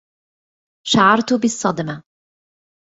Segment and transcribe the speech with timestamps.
[0.87, 2.03] شعرت بالصّدمة.